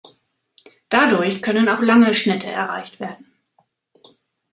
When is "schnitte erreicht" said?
2.15-2.99